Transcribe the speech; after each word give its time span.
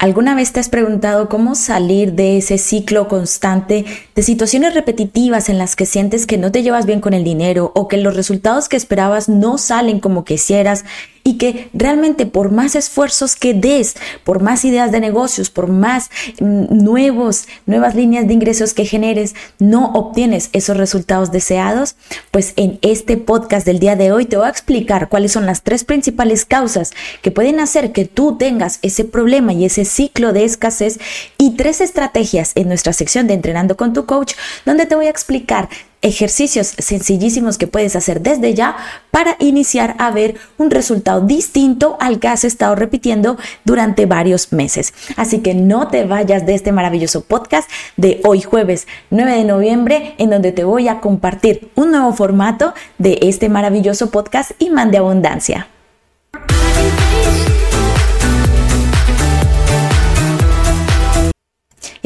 ¿Alguna 0.00 0.36
vez 0.36 0.52
te 0.52 0.60
has 0.60 0.68
preguntado 0.68 1.28
cómo 1.28 1.56
salir 1.56 2.12
de 2.12 2.38
ese 2.38 2.56
ciclo 2.56 3.08
constante 3.08 3.84
de 4.14 4.22
situaciones 4.22 4.72
repetitivas 4.72 5.48
en 5.48 5.58
las 5.58 5.74
que 5.74 5.86
sientes 5.86 6.24
que 6.24 6.38
no 6.38 6.52
te 6.52 6.62
llevas 6.62 6.86
bien 6.86 7.00
con 7.00 7.14
el 7.14 7.24
dinero 7.24 7.72
o 7.74 7.88
que 7.88 7.96
los 7.96 8.14
resultados 8.14 8.68
que 8.68 8.76
esperabas 8.76 9.28
no 9.28 9.58
salen 9.58 9.98
como 9.98 10.24
quisieras 10.24 10.84
y 11.28 11.36
que 11.36 11.68
realmente 11.74 12.24
por 12.24 12.50
más 12.50 12.74
esfuerzos 12.74 13.36
que 13.36 13.52
des, 13.52 13.96
por 14.24 14.40
más 14.40 14.64
ideas 14.64 14.90
de 14.92 15.00
negocios, 15.00 15.50
por 15.50 15.68
más 15.68 16.08
mm, 16.40 16.82
nuevos, 16.82 17.46
nuevas 17.66 17.94
líneas 17.94 18.26
de 18.26 18.32
ingresos 18.32 18.72
que 18.72 18.86
generes, 18.86 19.34
no 19.58 19.92
obtienes 19.92 20.48
esos 20.54 20.78
resultados 20.78 21.30
deseados? 21.30 21.96
Pues 22.30 22.54
en 22.56 22.78
este 22.80 23.18
podcast 23.18 23.66
del 23.66 23.78
día 23.78 23.94
de 23.94 24.10
hoy 24.10 24.24
te 24.24 24.38
voy 24.38 24.46
a 24.46 24.50
explicar 24.50 25.10
cuáles 25.10 25.32
son 25.32 25.44
las 25.44 25.62
tres 25.62 25.84
principales 25.84 26.46
causas 26.46 26.92
que 27.20 27.30
pueden 27.30 27.60
hacer 27.60 27.92
que 27.92 28.06
tú 28.06 28.38
tengas 28.38 28.78
ese 28.80 29.04
problema 29.04 29.52
y 29.52 29.66
ese 29.66 29.84
ciclo 29.84 30.32
de 30.32 30.44
escasez 30.44 30.98
y 31.36 31.56
tres 31.56 31.82
estrategias 31.82 32.52
en 32.54 32.68
nuestra 32.68 32.94
sección 32.94 33.26
de 33.26 33.34
Entrenando 33.34 33.76
con 33.76 33.92
tu 33.92 34.06
coach, 34.06 34.32
donde 34.64 34.86
te 34.86 34.94
voy 34.94 35.08
a 35.08 35.10
explicar 35.10 35.68
ejercicios 36.02 36.68
sencillísimos 36.78 37.58
que 37.58 37.66
puedes 37.66 37.96
hacer 37.96 38.20
desde 38.20 38.54
ya 38.54 38.76
para 39.10 39.36
iniciar 39.40 39.94
a 39.98 40.10
ver 40.10 40.36
un 40.58 40.70
resultado 40.70 41.20
distinto 41.20 41.96
al 42.00 42.20
que 42.20 42.28
has 42.28 42.44
estado 42.44 42.74
repitiendo 42.74 43.36
durante 43.64 44.06
varios 44.06 44.52
meses. 44.52 44.94
Así 45.16 45.40
que 45.40 45.54
no 45.54 45.88
te 45.88 46.04
vayas 46.04 46.46
de 46.46 46.54
este 46.54 46.72
maravilloso 46.72 47.22
podcast 47.22 47.68
de 47.96 48.20
hoy 48.24 48.42
jueves 48.42 48.86
9 49.10 49.32
de 49.32 49.44
noviembre 49.44 50.14
en 50.18 50.30
donde 50.30 50.52
te 50.52 50.64
voy 50.64 50.88
a 50.88 51.00
compartir 51.00 51.70
un 51.74 51.90
nuevo 51.90 52.12
formato 52.12 52.74
de 52.98 53.18
este 53.22 53.48
maravilloso 53.48 54.10
podcast 54.10 54.52
Imán 54.58 54.90
de 54.90 54.98
Abundancia. 54.98 55.68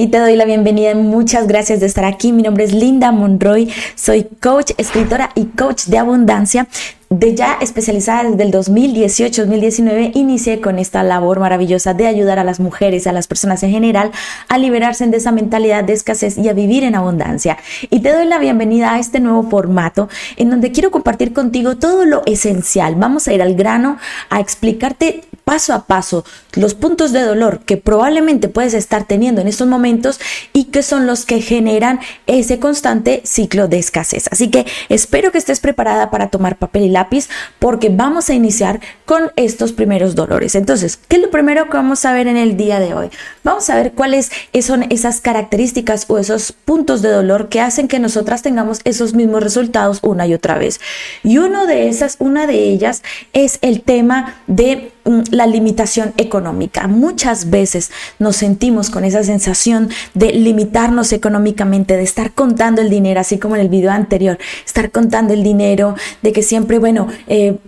Y 0.02 0.09
te 0.09 0.19
doy 0.19 0.34
la 0.34 0.45
bienvenida. 0.45 0.97
Muchas 0.97 1.47
gracias 1.47 1.78
de 1.78 1.86
estar 1.86 2.05
aquí. 2.05 2.33
Mi 2.33 2.42
nombre 2.42 2.64
es 2.64 2.72
Linda 2.72 3.12
Monroy, 3.12 3.72
soy 3.95 4.25
coach, 4.25 4.72
escritora 4.77 5.31
y 5.36 5.44
coach 5.44 5.84
de 5.84 5.97
abundancia 5.97 6.67
de 7.09 7.34
ya 7.34 7.59
especializada 7.61 8.25
desde 8.25 8.42
el 8.42 8.53
2018-2019, 8.53 10.12
inicié 10.14 10.62
con 10.62 10.78
esta 10.78 11.03
labor 11.03 11.41
maravillosa 11.41 11.92
de 11.92 12.06
ayudar 12.06 12.39
a 12.39 12.44
las 12.44 12.59
mujeres, 12.59 13.06
a 13.06 13.12
las 13.12 13.28
personas 13.28 13.62
en 13.62 13.70
general, 13.70 14.11
a 14.48 14.56
liberarse 14.56 15.06
de 15.06 15.19
esa 15.19 15.31
mentalidad 15.31 15.84
de 15.84 15.92
escasez 15.92 16.39
y 16.39 16.48
a 16.48 16.55
vivir 16.55 16.84
en 16.84 16.94
abundancia. 16.94 17.59
Y 17.91 18.00
te 18.00 18.12
doy 18.12 18.27
la 18.27 18.39
bienvenida 18.39 18.94
a 18.94 18.98
este 18.98 19.20
nuevo 19.20 19.42
formato 19.48 20.09
en 20.37 20.48
donde 20.48 20.72
quiero 20.72 20.91
compartir 20.91 21.34
contigo 21.34 21.77
todo 21.77 22.06
lo 22.06 22.22
esencial. 22.25 22.94
Vamos 22.97 23.28
a 23.28 23.34
ir 23.34 23.42
al 23.42 23.55
grano, 23.55 23.98
a 24.31 24.41
explicarte 24.41 25.22
paso 25.44 25.72
a 25.74 25.86
paso 25.86 26.24
los 26.54 26.74
puntos 26.74 27.12
de 27.12 27.20
dolor 27.20 27.60
que 27.60 27.76
probablemente 27.76 28.48
puedes 28.48 28.74
estar 28.74 29.04
teniendo 29.04 29.40
en 29.40 29.48
estos 29.48 29.66
momentos 29.66 30.20
y 30.52 30.64
que 30.64 30.82
son 30.82 31.06
los 31.06 31.24
que 31.24 31.40
generan 31.40 32.00
ese 32.26 32.58
constante 32.58 33.22
ciclo 33.24 33.68
de 33.68 33.78
escasez. 33.78 34.28
Así 34.30 34.50
que 34.50 34.66
espero 34.88 35.32
que 35.32 35.38
estés 35.38 35.60
preparada 35.60 36.10
para 36.10 36.28
tomar 36.28 36.56
papel 36.56 36.82
y 36.84 36.88
lápiz 36.88 37.28
porque 37.58 37.88
vamos 37.88 38.30
a 38.30 38.34
iniciar 38.34 38.80
con 39.04 39.32
estos 39.36 39.72
primeros 39.72 40.14
dolores. 40.14 40.54
Entonces, 40.54 40.98
¿qué 41.08 41.16
es 41.16 41.22
lo 41.22 41.30
primero 41.30 41.66
que 41.66 41.76
vamos 41.76 42.04
a 42.04 42.12
ver 42.12 42.26
en 42.26 42.36
el 42.36 42.56
día 42.56 42.80
de 42.80 42.94
hoy? 42.94 43.10
Vamos 43.44 43.68
a 43.70 43.76
ver 43.76 43.92
cuáles 43.92 44.30
son 44.62 44.84
esas 44.90 45.20
características 45.20 46.04
o 46.08 46.18
esos 46.18 46.52
puntos 46.52 47.02
de 47.02 47.10
dolor 47.10 47.48
que 47.48 47.60
hacen 47.60 47.88
que 47.88 47.98
nosotras 47.98 48.42
tengamos 48.42 48.80
esos 48.84 49.14
mismos 49.14 49.42
resultados 49.42 49.98
una 50.02 50.26
y 50.26 50.34
otra 50.34 50.58
vez. 50.58 50.80
Y 51.22 51.38
uno 51.38 51.66
de 51.66 51.88
esas, 51.88 52.16
una 52.18 52.46
de 52.46 52.70
ellas 52.70 53.02
es 53.32 53.58
el 53.62 53.82
tema 53.82 54.36
de 54.46 54.92
la 55.05 55.47
limitación 55.47 56.12
económica. 56.17 56.86
Muchas 56.86 57.50
veces 57.50 57.91
nos 58.19 58.36
sentimos 58.36 58.91
con 58.91 59.05
esa 59.05 59.25
sensación 59.25 59.91
de 60.14 60.33
limitarnos 60.33 61.12
económicamente, 61.12 61.97
de 61.97 62.03
estar 62.03 62.33
contando 62.33 62.81
el 62.81 62.91
dinero, 62.91 63.20
así 63.20 63.39
como 63.39 63.56
en 63.56 63.62
el 63.62 63.69
video 63.69 63.91
anterior, 63.91 64.39
estar 64.64 64.91
contando 64.91 65.34
el 65.34 65.43
dinero, 65.43 65.97
de 66.22 66.32
que 66.32 66.43
siempre, 66.43 66.78
bueno, 66.78 67.09
eh, 67.26 67.59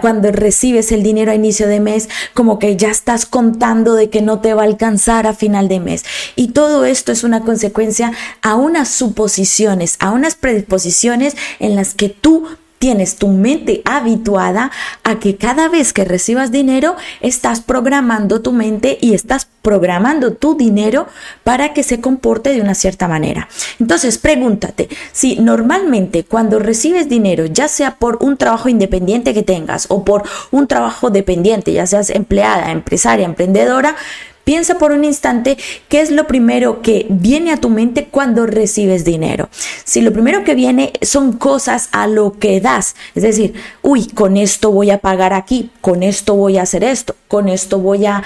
cuando 0.00 0.30
recibes 0.30 0.92
el 0.92 1.02
dinero 1.02 1.32
a 1.32 1.34
inicio 1.34 1.66
de 1.66 1.80
mes, 1.80 2.08
como 2.32 2.58
que 2.58 2.76
ya 2.76 2.90
estás 2.90 3.26
contando 3.26 3.94
de 3.94 4.10
que 4.10 4.22
no 4.22 4.40
te 4.40 4.54
va 4.54 4.62
a 4.62 4.66
alcanzar 4.66 5.26
a 5.26 5.34
final 5.34 5.68
de 5.68 5.80
mes. 5.80 6.04
Y 6.36 6.48
todo 6.48 6.84
esto 6.84 7.12
es 7.12 7.24
una 7.24 7.40
consecuencia 7.40 8.12
a 8.42 8.54
unas 8.54 8.88
suposiciones, 8.88 9.96
a 10.00 10.10
unas 10.10 10.34
predisposiciones 10.36 11.36
en 11.58 11.76
las 11.76 11.94
que 11.94 12.08
tú 12.08 12.46
tienes 12.84 13.16
tu 13.16 13.28
mente 13.28 13.80
habituada 13.86 14.70
a 15.04 15.18
que 15.18 15.36
cada 15.36 15.70
vez 15.70 15.94
que 15.94 16.04
recibas 16.04 16.52
dinero 16.52 16.96
estás 17.22 17.62
programando 17.62 18.42
tu 18.42 18.52
mente 18.52 18.98
y 19.00 19.14
estás 19.14 19.48
programando 19.62 20.34
tu 20.34 20.54
dinero 20.54 21.06
para 21.44 21.72
que 21.72 21.82
se 21.82 22.02
comporte 22.02 22.50
de 22.50 22.60
una 22.60 22.74
cierta 22.74 23.08
manera. 23.08 23.48
Entonces, 23.80 24.18
pregúntate 24.18 24.90
si 25.12 25.36
normalmente 25.36 26.24
cuando 26.24 26.58
recibes 26.58 27.08
dinero, 27.08 27.46
ya 27.46 27.68
sea 27.68 27.96
por 27.96 28.18
un 28.20 28.36
trabajo 28.36 28.68
independiente 28.68 29.32
que 29.32 29.42
tengas 29.42 29.86
o 29.88 30.04
por 30.04 30.24
un 30.50 30.66
trabajo 30.66 31.08
dependiente, 31.08 31.72
ya 31.72 31.86
seas 31.86 32.10
empleada, 32.10 32.70
empresaria, 32.70 33.24
emprendedora, 33.24 33.96
Piensa 34.44 34.76
por 34.76 34.92
un 34.92 35.04
instante 35.04 35.56
qué 35.88 36.00
es 36.00 36.10
lo 36.10 36.26
primero 36.26 36.82
que 36.82 37.06
viene 37.08 37.50
a 37.52 37.56
tu 37.56 37.70
mente 37.70 38.08
cuando 38.10 38.46
recibes 38.46 39.04
dinero. 39.04 39.48
Si 39.84 40.02
lo 40.02 40.12
primero 40.12 40.44
que 40.44 40.54
viene 40.54 40.92
son 41.02 41.32
cosas 41.32 41.88
a 41.92 42.06
lo 42.06 42.38
que 42.38 42.60
das, 42.60 42.94
es 43.14 43.22
decir, 43.22 43.54
uy, 43.82 44.06
con 44.06 44.36
esto 44.36 44.70
voy 44.70 44.90
a 44.90 44.98
pagar 44.98 45.32
aquí, 45.32 45.70
con 45.80 46.02
esto 46.02 46.34
voy 46.34 46.58
a 46.58 46.62
hacer 46.62 46.84
esto, 46.84 47.16
con 47.28 47.48
esto 47.48 47.78
voy 47.78 48.06
a, 48.06 48.22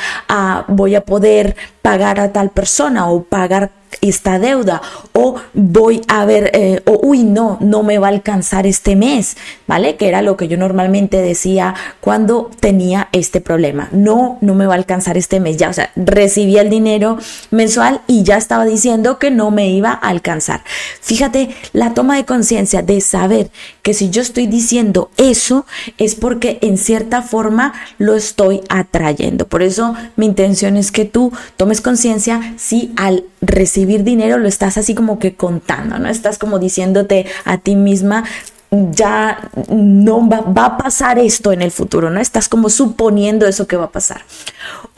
voy 0.69 0.97
a 0.97 1.05
poder 1.05 1.57
pagar 1.89 2.21
a 2.21 2.33
tal 2.33 2.51
persona 2.51 3.09
o 3.09 3.23
pagar 3.25 3.71
esta 4.01 4.39
deuda 4.39 4.81
o 5.13 5.37
voy 5.55 6.03
a 6.09 6.25
ver 6.25 6.51
eh, 6.55 6.83
o 6.85 7.01
uy 7.03 7.25
no 7.25 7.57
no 7.61 7.83
me 7.83 7.99
va 7.99 8.09
a 8.09 8.11
alcanzar 8.11 8.67
este 8.67 8.97
mes 8.97 9.37
vale 9.67 9.97
que 9.97 10.09
era 10.09 10.23
lo 10.23 10.37
que 10.37 10.47
yo 10.47 10.57
normalmente 10.57 11.21
decía 11.21 11.75
cuando 12.01 12.51
tenía 12.61 13.09
este 13.13 13.41
problema. 13.41 13.89
No 13.93 14.39
no 14.41 14.55
me 14.55 14.67
va 14.67 14.75
a 14.75 14.77
alcanzar 14.77 15.17
este 15.17 15.41
mes 15.41 15.57
ya 15.57 15.71
o 15.71 15.73
sea 15.73 15.91
recibía 15.97 16.61
el 16.61 16.71
dinero 16.71 17.19
mensual 17.51 18.03
y 18.07 18.23
ya 18.23 18.37
estaba 18.37 18.65
diciendo 18.65 19.19
que 19.19 19.31
no 19.31 19.51
me 19.51 19.71
iba 19.71 19.91
a 19.91 20.09
alcanzar. 20.09 20.63
Fíjate 21.01 21.51
la 21.73 21.95
toma 21.95 22.17
de 22.17 22.25
conciencia 22.25 22.83
de 22.83 23.01
saber 23.01 23.51
que 23.83 23.95
si 23.95 24.11
yo 24.11 24.23
estoy 24.23 24.47
diciendo 24.47 25.11
eso 25.17 25.67
es 25.97 26.15
porque 26.15 26.59
en 26.61 26.77
cierta 26.77 27.23
forma 27.23 27.73
lo 27.99 28.15
estoy 28.15 28.61
atrayendo. 28.69 29.49
Por 29.49 29.63
eso 29.63 29.95
mi 30.17 30.27
intención 30.27 30.77
es 30.77 30.93
que 30.93 31.05
tú 31.05 31.33
tomes 31.57 31.78
conciencia 31.81 32.55
si 32.57 32.93
al 32.97 33.25
recibir 33.41 34.05
dinero 34.05 34.39
lo 34.39 34.49
estás 34.49 34.79
así 34.79 34.95
como 34.95 35.19
que 35.19 35.35
contando, 35.35 35.99
¿no? 35.99 36.09
Estás 36.09 36.39
como 36.39 36.59
diciéndote 36.59 37.27
a 37.45 37.59
ti 37.59 37.77
misma, 37.77 38.25
ya 38.71 39.51
no 39.69 40.29
va, 40.29 40.41
va, 40.41 40.67
a 40.67 40.77
pasar 40.77 41.19
esto 41.19 41.53
en 41.53 41.63
el 41.63 41.71
futuro, 41.71 42.11
¿no? 42.11 42.21
Estás 42.21 42.49
como 42.49 42.69
suponiendo 42.69 43.47
eso 43.47 43.67
que 43.67 43.77
va 43.77 43.87
a 43.87 43.91
pasar. 43.91 44.23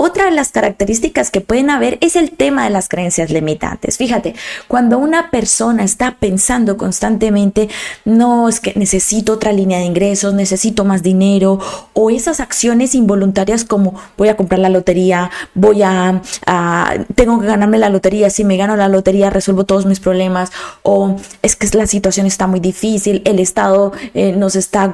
Otra 0.03 0.25
de 0.25 0.31
las 0.31 0.51
características 0.51 1.31
que 1.31 1.43
pueden 1.43 1.69
haber 1.69 1.99
es 2.01 2.17
el 2.17 2.31
tema 2.31 2.65
de 2.65 2.71
las 2.71 2.89
creencias 2.89 3.29
limitantes. 3.29 3.99
Fíjate, 3.99 4.35
cuando 4.67 4.97
una 4.97 5.31
persona 5.31 5.85
está 5.85 6.17
pensando 6.19 6.79
constantemente, 6.79 7.69
no, 8.07 8.49
es 8.49 8.61
que 8.61 8.73
necesito 8.77 9.35
otra 9.35 9.53
línea 9.53 9.79
de 9.79 9.85
ingresos, 9.85 10.33
necesito 10.33 10.87
más 10.87 11.03
dinero, 11.03 11.59
o 11.93 12.09
esas 12.09 12.41
acciones 12.41 12.95
involuntarias 12.95 13.67
como 13.67 13.95
voy 14.17 14.29
a 14.29 14.39
comprar 14.39 14.61
la 14.61 14.71
lotería, 14.71 15.31
voy 15.55 15.83
a, 15.83 16.23
tengo 17.15 17.39
que 17.39 17.47
ganarme 17.47 17.77
la 17.77 17.91
lotería, 17.91 18.31
si 18.31 18.43
me 18.43 18.57
gano 18.57 18.77
la 18.77 18.89
lotería 18.89 19.29
resuelvo 19.29 19.65
todos 19.65 19.85
mis 19.85 20.01
problemas, 20.01 20.51
o 20.83 21.17
es 21.43 21.57
que 21.57 21.69
la 21.77 21.87
situación 21.87 22.25
está 22.25 22.47
muy 22.47 22.61
difícil, 22.61 23.21
el 23.27 23.39
Estado 23.39 23.93
eh, 24.15 24.33
nos 24.33 24.57
está 24.57 24.91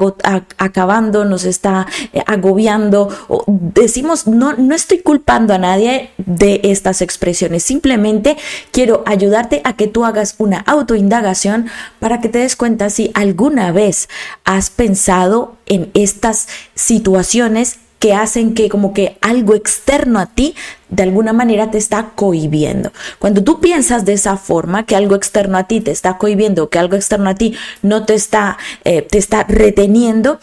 acabando, 0.59 1.25
nos 1.25 1.45
está 1.45 1.87
eh, 2.13 2.25
agobiando, 2.27 3.09
o 3.29 3.45
decimos, 3.47 4.27
no, 4.27 4.55
no 4.55 4.75
estoy 4.75 4.96
culpando 5.03 5.55
a 5.55 5.59
nadie 5.59 6.11
de 6.19 6.61
estas 6.65 7.03
expresiones. 7.03 7.63
Simplemente 7.63 8.37
quiero 8.71 9.03
ayudarte 9.07 9.61
a 9.65 9.75
que 9.75 9.87
tú 9.87 10.05
hagas 10.05 10.35
una 10.39 10.59
autoindagación 10.59 11.67
para 12.01 12.21
que 12.21 12.29
te 12.29 12.39
des 12.39 12.57
cuenta 12.57 12.91
si 12.91 13.11
alguna 13.15 13.73
vez 13.73 14.09
has 14.45 14.71
pensado 14.71 15.57
en 15.67 15.91
estas 15.95 16.49
situaciones 16.75 17.79
que 17.99 18.15
hacen 18.15 18.55
que 18.55 18.69
como 18.69 18.93
que 18.93 19.17
algo 19.21 19.55
externo 19.55 20.19
a 20.19 20.27
ti 20.27 20.55
de 20.89 21.03
alguna 21.03 21.33
manera 21.33 21.71
te 21.71 21.79
está 21.79 22.11
cohibiendo. 22.15 22.93
Cuando 23.19 23.43
tú 23.43 23.61
piensas 23.61 24.05
de 24.05 24.13
esa 24.13 24.37
forma, 24.37 24.85
que 24.85 24.97
algo 24.97 25.15
externo 25.15 25.59
a 25.59 25.65
ti 25.65 25.81
te 25.81 25.91
está 25.91 26.19
cohibiendo, 26.19 26.69
que 26.69 26.79
algo 26.79 26.97
externo 26.97 27.31
a 27.31 27.35
ti 27.35 27.57
no 27.83 28.05
te 28.05 28.15
está, 28.15 28.59
eh, 28.85 29.03
te 29.03 29.19
está 29.19 29.45
reteniendo, 29.45 30.39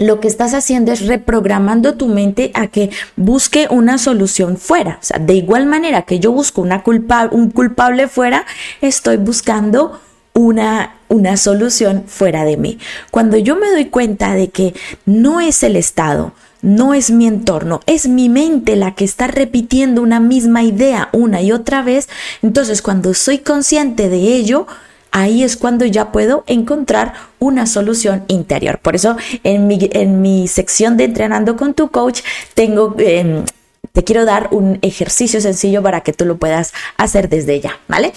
lo 0.00 0.18
que 0.18 0.28
estás 0.28 0.54
haciendo 0.54 0.92
es 0.92 1.06
reprogramando 1.06 1.94
tu 1.94 2.08
mente 2.08 2.50
a 2.54 2.68
que 2.68 2.90
busque 3.16 3.68
una 3.70 3.98
solución 3.98 4.56
fuera. 4.56 4.98
O 5.00 5.04
sea, 5.04 5.18
de 5.18 5.34
igual 5.34 5.66
manera 5.66 6.02
que 6.02 6.18
yo 6.18 6.32
busco 6.32 6.62
una 6.62 6.82
culpa, 6.82 7.28
un 7.30 7.50
culpable 7.50 8.08
fuera, 8.08 8.46
estoy 8.80 9.18
buscando 9.18 10.00
una, 10.32 10.94
una 11.08 11.36
solución 11.36 12.04
fuera 12.06 12.44
de 12.44 12.56
mí. 12.56 12.78
Cuando 13.10 13.36
yo 13.36 13.56
me 13.56 13.70
doy 13.70 13.86
cuenta 13.86 14.34
de 14.34 14.48
que 14.48 14.72
no 15.04 15.42
es 15.42 15.62
el 15.62 15.76
Estado, 15.76 16.32
no 16.62 16.94
es 16.94 17.10
mi 17.10 17.26
entorno, 17.26 17.80
es 17.84 18.08
mi 18.08 18.30
mente 18.30 18.76
la 18.76 18.94
que 18.94 19.04
está 19.04 19.26
repitiendo 19.26 20.00
una 20.00 20.18
misma 20.18 20.62
idea 20.62 21.10
una 21.12 21.42
y 21.42 21.52
otra 21.52 21.82
vez. 21.82 22.08
Entonces, 22.40 22.80
cuando 22.80 23.12
soy 23.12 23.40
consciente 23.40 24.08
de 24.08 24.16
ello, 24.16 24.66
ahí 25.10 25.42
es 25.42 25.56
cuando 25.56 25.84
ya 25.84 26.12
puedo 26.12 26.44
encontrar 26.46 27.14
una 27.38 27.66
solución 27.66 28.24
interior. 28.28 28.78
Por 28.78 28.94
eso 28.94 29.16
en 29.44 29.66
mi, 29.66 29.78
en 29.92 30.22
mi 30.22 30.48
sección 30.48 30.96
de 30.96 31.04
entrenando 31.04 31.56
con 31.56 31.74
tu 31.74 31.90
coach 31.90 32.20
tengo... 32.54 32.94
Em, 32.98 33.44
te 33.92 34.04
quiero 34.04 34.24
dar 34.24 34.48
un 34.52 34.78
ejercicio 34.82 35.40
sencillo 35.40 35.82
para 35.82 36.02
que 36.02 36.12
tú 36.12 36.24
lo 36.24 36.36
puedas 36.36 36.72
hacer 36.96 37.28
desde 37.28 37.60
ya, 37.60 37.78
¿vale? 37.88 38.12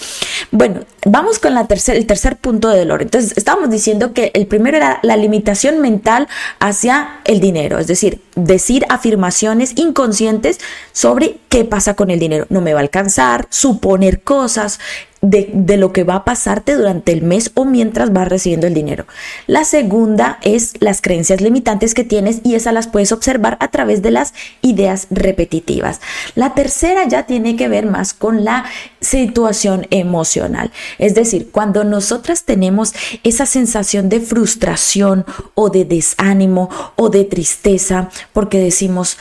Bueno, 0.52 0.80
vamos 1.04 1.38
con 1.38 1.54
la 1.54 1.66
tercer, 1.66 1.96
el 1.96 2.06
tercer 2.06 2.36
punto 2.36 2.68
de 2.68 2.78
dolor. 2.78 3.02
Entonces, 3.02 3.36
estábamos 3.36 3.70
diciendo 3.70 4.12
que 4.12 4.30
el 4.34 4.46
primero 4.46 4.76
era 4.76 5.00
la 5.02 5.16
limitación 5.16 5.80
mental 5.80 6.28
hacia 6.60 7.20
el 7.24 7.40
dinero, 7.40 7.78
es 7.78 7.88
decir, 7.88 8.20
decir 8.36 8.86
afirmaciones 8.88 9.72
inconscientes 9.76 10.60
sobre 10.92 11.38
qué 11.48 11.64
pasa 11.64 11.94
con 11.94 12.10
el 12.10 12.20
dinero. 12.20 12.46
No 12.50 12.60
me 12.60 12.72
va 12.72 12.78
a 12.78 12.82
alcanzar, 12.82 13.46
suponer 13.50 14.22
cosas, 14.22 14.78
de, 15.24 15.76
lo 15.76 15.92
que 15.92 16.04
va 16.04 16.16
a 16.16 16.24
pasarte 16.24 16.74
durante 16.74 17.12
el 17.12 17.22
mes 17.22 17.50
o 17.54 17.64
mientras 17.64 18.12
vas 18.12 18.28
recibiendo 18.28 18.66
el 18.66 18.74
dinero. 18.74 19.06
La 19.46 19.64
segunda 19.64 20.38
es 20.42 20.74
las 20.80 21.00
creencias 21.00 21.40
limitantes 21.40 21.94
que 21.94 22.04
tienes 22.04 22.40
y 22.44 22.54
esas 22.54 22.74
las 22.74 22.88
puedes 22.88 23.10
observar 23.12 23.56
a 23.60 23.68
través 23.68 24.02
de 24.02 24.10
las 24.10 24.34
ideas 24.60 25.06
repetitivas. 25.10 26.00
La 26.34 26.54
tercera 26.54 27.08
ya 27.08 27.24
tiene 27.24 27.56
que 27.56 27.68
ver 27.68 27.86
más 27.86 28.12
con 28.12 28.44
la 28.44 28.64
situación 29.00 29.86
emocional. 29.90 30.70
Es 30.98 31.14
decir, 31.14 31.48
cuando 31.50 31.84
nosotras 31.84 32.44
tenemos 32.44 32.94
esa 33.22 33.46
sensación 33.46 34.08
de 34.08 34.20
frustración 34.20 35.24
o 35.54 35.70
de 35.70 35.84
desánimo 35.84 36.68
o 36.96 37.08
de 37.08 37.24
tristeza 37.24 38.10
porque 38.32 38.58
decimos, 38.58 39.16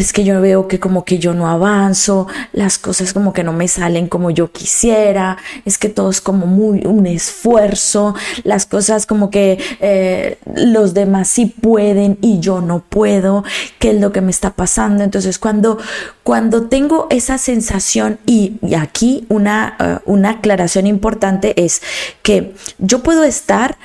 es 0.00 0.14
que 0.14 0.24
yo 0.24 0.40
veo 0.40 0.66
que 0.66 0.80
como 0.80 1.04
que 1.04 1.18
yo 1.18 1.34
no 1.34 1.46
avanzo, 1.46 2.26
las 2.52 2.78
cosas 2.78 3.12
como 3.12 3.32
que 3.34 3.44
no 3.44 3.52
me 3.52 3.68
salen 3.68 4.08
como 4.08 4.30
yo 4.30 4.50
quisiera, 4.50 5.36
es 5.66 5.76
que 5.76 5.90
todo 5.90 6.08
es 6.08 6.22
como 6.22 6.46
muy 6.46 6.86
un 6.86 7.06
esfuerzo, 7.06 8.14
las 8.42 8.64
cosas 8.64 9.04
como 9.04 9.30
que 9.30 9.58
eh, 9.80 10.38
los 10.54 10.94
demás 10.94 11.28
sí 11.28 11.46
pueden 11.46 12.16
y 12.22 12.40
yo 12.40 12.62
no 12.62 12.82
puedo, 12.88 13.44
qué 13.78 13.90
es 13.90 14.00
lo 14.00 14.10
que 14.10 14.22
me 14.22 14.30
está 14.30 14.54
pasando. 14.54 15.04
Entonces 15.04 15.38
cuando, 15.38 15.78
cuando 16.22 16.68
tengo 16.68 17.06
esa 17.10 17.36
sensación 17.36 18.18
y, 18.24 18.54
aquí 18.78 19.26
una, 19.28 19.76
eh, 19.78 19.98
una 20.06 20.30
aclaración 20.30 20.86
importante 20.86 21.62
es 21.62 21.82
que 22.22 22.54
yo 22.78 23.02
puedo 23.02 23.22
estar 23.24 23.76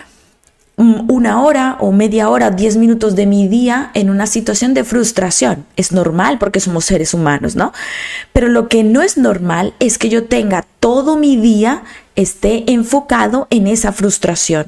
una 0.77 1.41
hora 1.41 1.77
o 1.79 1.91
media 1.91 2.29
hora, 2.29 2.51
diez 2.51 2.75
minutos 2.75 3.15
de 3.15 3.25
mi 3.25 3.47
día 3.47 3.91
en 3.93 4.09
una 4.09 4.27
situación 4.27 4.73
de 4.73 4.83
frustración. 4.83 5.65
Es 5.77 5.91
normal 5.91 6.37
porque 6.37 6.59
somos 6.59 6.85
seres 6.85 7.13
humanos, 7.13 7.55
¿no? 7.55 7.71
Pero 8.33 8.49
lo 8.49 8.67
que 8.67 8.83
no 8.83 9.01
es 9.01 9.17
normal 9.17 9.73
es 9.79 9.97
que 9.97 10.09
yo 10.09 10.25
tenga 10.25 10.65
todo 10.79 11.15
mi 11.15 11.37
día 11.37 11.83
esté 12.15 12.71
enfocado 12.71 13.47
en 13.49 13.67
esa 13.67 13.91
frustración 13.91 14.67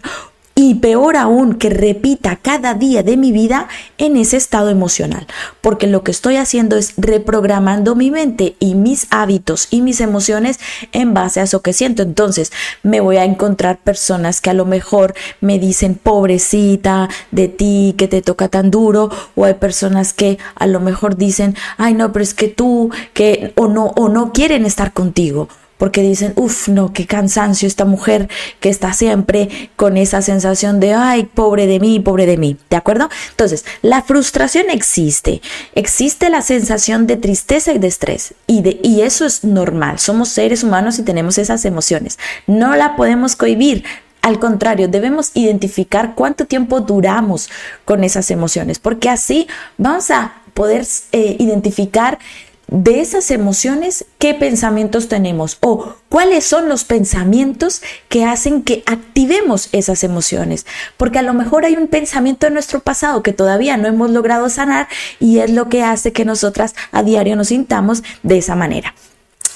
y 0.58 0.74
peor 0.74 1.18
aún 1.18 1.54
que 1.54 1.70
repita 1.70 2.38
cada 2.38 2.74
día 2.74 3.04
de 3.04 3.16
mi 3.16 3.32
vida 3.32 3.68
en 4.00 4.18
ese 4.18 4.38
estado 4.38 4.70
emocional, 4.70 5.28
porque 5.62 5.86
lo 5.86 6.04
que 6.04 6.10
estoy 6.10 6.38
haciendo 6.38 6.78
es 6.78 6.96
reprogramando 6.98 7.94
mi 7.94 8.10
mente 8.10 8.56
y 8.60 8.74
mis 8.74 9.06
hábitos 9.12 9.68
y 9.70 9.82
mis 9.82 10.02
emociones 10.02 10.60
en 10.94 11.14
base 11.14 11.42
a 11.42 11.44
eso 11.44 11.62
que 11.62 11.74
siento. 11.74 12.02
Entonces 12.02 12.52
me 12.82 13.02
voy 13.02 13.18
a 13.18 13.24
encontrar 13.24 13.78
personas 13.78 14.42
que 14.42 14.50
a 14.50 14.56
lo 14.56 14.66
mejor 14.66 15.14
me 15.42 15.60
dicen 15.60 15.94
pobrecita 15.94 17.08
de 17.30 17.50
ti, 17.50 17.94
que 17.96 18.08
te 18.08 18.24
toca 18.24 18.50
tan 18.50 18.72
duro, 18.72 19.12
o 19.36 19.46
hay 19.46 19.54
personas 19.54 20.12
que 20.12 20.40
a 20.56 20.66
lo 20.66 20.80
mejor 20.80 21.18
dicen, 21.18 21.56
ay 21.78 21.94
no, 21.94 22.12
pero 22.12 22.24
es 22.24 22.34
que 22.34 22.48
tú, 22.48 22.90
que 23.14 23.54
o 23.58 23.68
no, 23.68 23.94
o 23.96 24.10
no 24.10 24.34
quieren 24.34 24.66
estar 24.66 24.92
contigo 24.92 25.50
porque 25.78 26.02
dicen, 26.02 26.34
uff, 26.36 26.68
no, 26.68 26.94
qué 26.94 27.06
cansancio 27.06 27.68
esta 27.68 27.86
mujer 27.86 28.30
que 28.60 28.70
está 28.70 28.94
siempre 28.94 29.70
con 29.76 29.98
esa 29.98 30.22
sensación 30.22 30.80
de, 30.80 30.94
ay, 30.94 31.26
pobre 31.26 31.68
de 31.68 31.80
mí, 31.80 32.00
pobre 32.00 32.26
de 32.26 32.38
mí, 32.38 32.58
¿de 32.70 32.78
acuerdo? 32.78 33.10
Entonces, 33.32 33.66
la 33.82 34.02
frustración 34.02 34.70
existe, 34.70 35.42
existe 35.76 36.30
la 36.30 36.42
sensación 36.42 37.08
de 37.08 37.18
tristeza 37.18 37.74
y 37.74 37.80
de 37.80 37.88
estrés, 37.88 38.34
y, 38.48 38.62
de, 38.62 38.80
y 38.84 39.02
eso 39.02 39.26
es 39.26 39.44
normal, 39.44 40.00
somos 40.00 40.30
seres 40.30 40.64
humanos 40.64 41.00
y 41.00 41.04
tenemos 41.04 41.38
esas 41.38 41.66
emociones, 41.66 42.18
no 42.48 42.76
la 42.76 42.96
podemos 42.96 43.36
cohibir, 43.36 43.84
al 44.22 44.40
contrario, 44.40 44.90
debemos 44.90 45.32
identificar 45.36 46.14
cuánto 46.14 46.46
tiempo 46.46 46.82
duramos 46.82 47.50
con 47.86 48.04
esas 48.04 48.30
emociones, 48.30 48.78
porque 48.78 49.10
así 49.10 49.48
vamos 49.78 50.12
a 50.12 50.34
poder 50.54 50.86
eh, 51.12 51.38
identificar 51.40 52.20
de 52.68 53.00
esas 53.00 53.32
emociones, 53.32 54.06
qué 54.20 54.34
pensamientos 54.34 55.08
tenemos 55.08 55.58
o 55.62 55.96
cuáles 56.10 56.44
son 56.44 56.68
los 56.68 56.84
pensamientos 56.84 57.82
que 58.10 58.26
hacen 58.26 58.62
que 58.62 58.84
activemos 58.86 59.70
esas 59.72 60.04
emociones. 60.04 60.66
Porque 60.98 61.20
a 61.20 61.24
lo 61.24 61.34
mejor 61.34 61.66
hay 61.66 61.76
un 61.76 61.88
pensamiento 61.88 62.48
en 62.48 62.54
nuestro 62.54 62.82
pasado 62.82 63.24
que 63.24 63.34
todavía 63.34 63.78
no 63.78 63.88
hemos 63.88 64.12
logrado 64.12 64.50
sanar 64.50 64.88
y 65.20 65.40
es 65.40 65.52
lo 65.52 65.70
que 65.70 65.84
hace 65.84 66.12
que 66.12 66.26
nosotras 66.26 66.76
a 66.92 67.04
diario 67.04 67.36
nos 67.36 67.48
sintamos 67.48 68.04
de 68.24 68.38
esa 68.38 68.56
manera. 68.56 68.94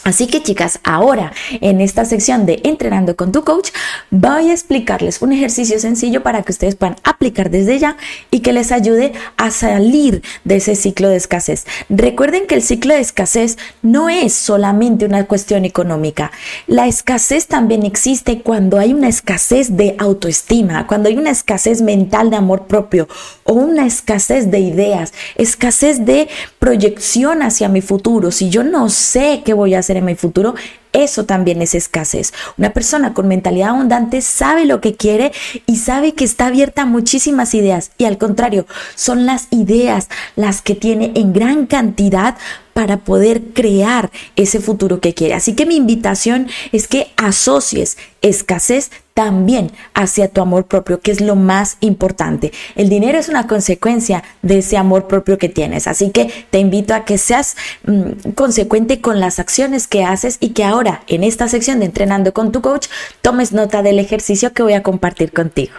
Así 0.03 0.25
que 0.25 0.42
chicas, 0.42 0.80
ahora 0.83 1.31
en 1.62 1.80
esta 1.80 2.06
sección 2.06 2.48
de 2.48 2.59
Entrenando 2.63 3.15
con 3.15 3.31
tu 3.31 3.44
coach, 3.44 3.69
voy 4.09 4.50
a 4.50 4.53
explicarles 4.53 5.21
un 5.21 5.31
ejercicio 5.31 5.80
sencillo 5.80 6.24
para 6.24 6.42
que 6.42 6.51
ustedes 6.51 6.75
puedan 6.75 6.95
aplicar 7.03 7.51
desde 7.51 7.77
ya 7.77 7.98
y 8.31 8.39
que 8.39 8.51
les 8.51 8.71
ayude 8.71 9.13
a 9.38 9.51
salir 9.51 10.24
de 10.44 10.56
ese 10.56 10.75
ciclo 10.75 11.07
de 11.07 11.18
escasez. 11.18 11.68
Recuerden 11.88 12.48
que 12.48 12.56
el 12.56 12.63
ciclo 12.63 12.95
de 12.95 13.00
escasez 13.01 13.59
no 13.83 14.09
es 14.09 14.33
solamente 14.33 15.06
una 15.06 15.25
cuestión 15.27 15.65
económica. 15.65 16.31
La 16.65 16.88
escasez 16.88 17.45
también 17.45 17.86
existe 17.86 18.42
cuando 18.42 18.80
hay 18.80 18.94
una 18.94 19.07
escasez 19.07 19.77
de 19.77 19.95
autoestima, 20.00 20.88
cuando 20.88 21.09
hay 21.09 21.18
una 21.18 21.30
escasez 21.30 21.83
mental 21.83 22.31
de 22.31 22.38
amor 22.38 22.65
propio 22.65 23.07
o 23.44 23.54
una 23.54 23.86
escasez 23.86 24.50
de 24.50 24.59
ideas, 24.62 25.13
escasez 25.36 26.06
de 26.06 26.27
proyección 26.57 27.44
hacia 27.44 27.69
mi 27.69 27.81
futuro. 27.81 28.31
Si 28.31 28.50
yo 28.50 28.63
no 28.63 28.89
sé 28.89 29.44
qué 29.45 29.54
voy 29.54 29.75
a 29.75 29.80
hacer, 29.80 29.91
en 29.98 30.06
mi 30.06 30.16
futuro, 30.16 30.56
eso 30.94 31.26
también 31.26 31.62
es 31.62 31.76
escasez. 31.76 32.34
Una 32.58 32.72
persona 32.72 33.14
con 33.14 33.28
mentalidad 33.28 33.70
abundante 33.70 34.22
sabe 34.22 34.66
lo 34.66 34.82
que 34.82 34.96
quiere 34.96 35.32
y 35.66 35.78
sabe 35.78 36.14
que 36.14 36.26
está 36.26 36.48
abierta 36.48 36.84
a 36.84 36.86
muchísimas 36.86 37.54
ideas. 37.54 37.92
Y 37.98 38.06
al 38.06 38.18
contrario, 38.18 38.66
son 38.96 39.26
las 39.26 39.48
ideas 39.52 40.10
las 40.36 40.62
que 40.62 40.76
tiene 40.76 41.12
en 41.16 41.34
gran 41.34 41.66
cantidad 41.66 42.38
para 42.74 42.98
poder 42.98 43.42
crear 43.54 44.12
ese 44.36 44.60
futuro 44.60 45.00
que 45.00 45.14
quiere. 45.14 45.34
Así 45.34 45.54
que 45.54 45.66
mi 45.66 45.76
invitación 45.76 46.48
es 46.71 46.88
que 46.88 47.12
asocies 47.18 47.98
escasez 48.21 48.92
también 49.14 49.71
hacia 49.94 50.30
tu 50.30 50.42
amor 50.42 50.66
propio, 50.66 51.02
que 51.02 51.12
es 51.12 51.21
lo 51.21 51.36
más 51.36 51.78
importante. 51.81 52.52
El 52.76 52.88
dinero 52.88 53.19
es 53.19 53.30
una 53.30 53.45
consecuencia 53.45 54.24
de 54.42 54.60
ese 54.60 54.78
amor 54.78 55.07
propio 55.07 55.38
que 55.38 55.50
tienes. 55.50 55.86
Así 55.88 56.12
que 56.12 56.31
te 56.50 56.60
invito 56.60 56.94
a 56.94 57.04
que 57.04 57.18
seas 57.18 57.57
mm, 57.86 58.31
consecuente 58.36 59.02
con 59.02 59.19
las 59.19 59.40
acciones 59.40 59.88
que 59.88 60.04
haces 60.04 60.38
y 60.40 60.50
que 60.50 60.64
ahora 60.64 60.81
en 61.07 61.23
esta 61.23 61.47
sección 61.47 61.80
de 61.80 61.85
entrenando 61.85 62.33
con 62.33 62.52
tu 62.52 62.61
coach 62.61 62.88
tomes 63.21 63.52
nota 63.52 63.83
del 63.83 64.00
ejercicio 64.00 64.54
que 64.54 64.64
voy 64.64 64.73
a 64.73 64.83
compartir 64.83 65.31
contigo. 65.31 65.73